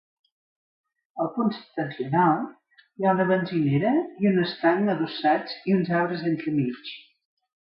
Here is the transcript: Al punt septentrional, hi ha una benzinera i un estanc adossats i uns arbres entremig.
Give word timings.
Al 1.25 1.27
punt 1.35 1.51
septentrional, 1.57 2.41
hi 2.81 3.05
ha 3.09 3.13
una 3.17 3.27
benzinera 3.35 3.93
i 4.25 4.31
un 4.31 4.41
estanc 4.47 4.93
adossats 4.95 5.57
i 5.69 5.77
uns 5.79 5.93
arbres 6.03 6.27
entremig. 6.33 6.95